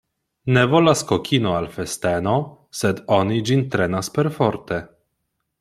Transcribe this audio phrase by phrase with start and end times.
[0.55, 2.35] Ne volas kokino al festeno,
[2.81, 4.85] sed oni ĝin trenas perforte.